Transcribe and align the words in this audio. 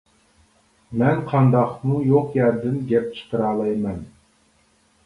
مەن 1.01 1.21
قانداقمۇ 1.33 1.99
يوق 2.13 2.35
يەردىن 2.41 2.81
گەپ 2.95 3.15
چىقىرالايمەن. 3.21 4.03